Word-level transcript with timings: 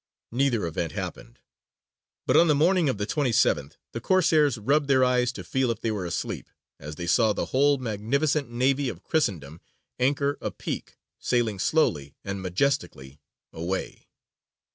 Neither 0.31 0.65
event 0.65 0.93
happened: 0.93 1.37
but 2.25 2.35
on 2.35 2.47
the 2.47 2.55
morning 2.55 2.89
of 2.89 2.97
the 2.97 3.05
27th 3.05 3.75
the 3.91 4.01
Corsairs 4.01 4.57
rubbed 4.57 4.87
their 4.87 5.03
eyes 5.05 5.31
to 5.33 5.43
feel 5.43 5.69
if 5.69 5.81
they 5.81 5.91
were 5.91 6.07
asleep, 6.07 6.49
as 6.79 6.95
they 6.95 7.05
saw 7.05 7.33
the 7.33 7.45
whole 7.53 7.77
magnificent 7.77 8.49
navy 8.49 8.89
of 8.89 9.03
Christendom, 9.03 9.61
anchor 9.99 10.39
a 10.41 10.49
peak, 10.49 10.97
sailing 11.19 11.59
slowly 11.59 12.15
and 12.25 12.41
majestically 12.41 13.21
_away! 13.53 14.07